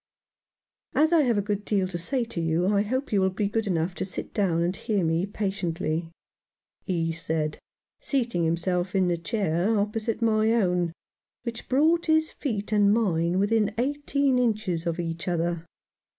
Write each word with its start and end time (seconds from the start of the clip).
"As 0.95 1.13
I 1.13 1.21
have 1.21 1.37
a 1.37 1.43
good 1.43 1.63
deal 1.63 1.87
to 1.87 1.97
say 1.99 2.23
to 2.25 2.41
you, 2.41 2.65
I 2.73 2.81
hope 2.81 3.13
you 3.13 3.21
will 3.21 3.29
be 3.29 3.47
good 3.47 3.67
enough 3.67 3.93
to 3.93 4.03
sit 4.03 4.33
down 4.33 4.63
and 4.63 4.75
hear 4.75 5.03
me 5.05 5.27
patiently," 5.27 6.09
he 6.87 7.11
said, 7.11 7.59
seating 7.99 8.43
himself 8.43 8.95
in 8.95 9.09
the 9.09 9.15
chair 9.17 9.77
opposite 9.77 10.19
my 10.19 10.53
own, 10.53 10.91
which 11.43 11.69
brought 11.69 12.07
his 12.07 12.31
feet 12.31 12.71
and 12.71 12.91
mine 12.91 13.37
within 13.37 13.75
eighteen 13.77 14.39
inches 14.39 14.87
of 14.87 14.99
each 14.99 15.27
other. 15.27 15.67